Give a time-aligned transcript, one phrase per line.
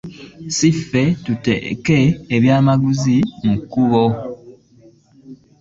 [0.55, 1.97] Si ffe tuteeka
[2.35, 4.03] ebyamaguzi mu kkubo.